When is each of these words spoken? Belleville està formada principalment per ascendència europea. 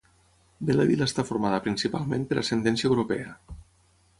Belleville 0.69 1.07
està 1.09 1.25
formada 1.27 1.59
principalment 1.67 2.25
per 2.33 2.41
ascendència 2.43 2.91
europea. 2.93 3.37